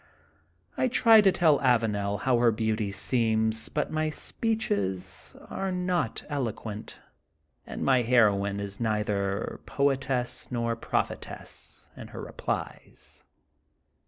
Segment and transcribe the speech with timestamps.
[0.77, 6.97] I try to tell Avanel how her beauty seems, but my speeches are not eloquent
[7.67, 13.25] and my heroine is neither poetess nor prophetess in her replies.